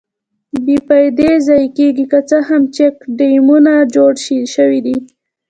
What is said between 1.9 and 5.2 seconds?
که څه هم چیک ډیمونه جوړ شویدي.